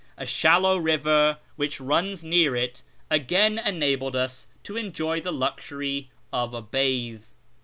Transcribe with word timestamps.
A 0.17 0.25
shallow 0.25 0.77
river 0.79 1.37
which 1.57 1.79
runs 1.79 2.23
near 2.23 2.55
it 2.55 2.81
again 3.11 3.59
enabled 3.59 4.15
us 4.15 4.47
to 4.63 4.75
enjoy 4.75 5.21
the 5.21 5.31
luxury 5.31 6.09
of 6.33 6.55
a 6.55 6.61
bathe. 6.63 7.25